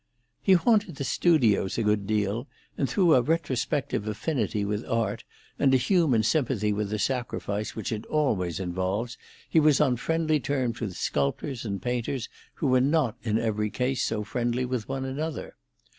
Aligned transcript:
He 0.41 0.53
haunted 0.53 0.95
the 0.95 1.03
studios 1.03 1.77
a 1.77 1.83
good 1.83 2.07
deal, 2.07 2.47
and 2.75 2.89
through 2.89 3.13
a 3.13 3.21
retrospective 3.21 4.07
affinity 4.07 4.65
with 4.65 4.83
art, 4.85 5.23
and 5.59 5.71
a 5.75 5.77
human 5.77 6.23
sympathy 6.23 6.73
with 6.73 6.89
the 6.89 6.97
sacrifice 6.97 7.75
which 7.75 7.91
it 7.91 8.07
always 8.07 8.59
involves, 8.59 9.19
he 9.47 9.59
was 9.59 9.79
on 9.79 9.97
friendly 9.97 10.39
terms 10.39 10.79
with 10.81 10.95
sculptors 10.97 11.65
and 11.65 11.83
painters 11.83 12.29
who 12.55 12.65
were 12.65 12.81
not 12.81 13.15
in 13.21 13.37
every 13.37 13.69
case 13.69 14.01
so 14.01 14.23
friendly 14.23 14.65
with 14.65 14.89
one 14.89 15.05
another. 15.05 15.55